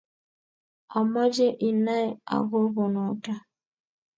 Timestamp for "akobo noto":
2.35-3.33